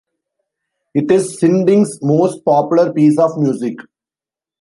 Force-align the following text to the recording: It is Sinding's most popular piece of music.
It 0.95 1.11
is 1.11 1.39
Sinding's 1.39 1.99
most 2.01 2.43
popular 2.43 2.91
piece 2.91 3.19
of 3.19 3.37
music. 3.37 3.75